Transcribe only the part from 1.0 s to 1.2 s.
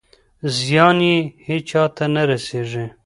یې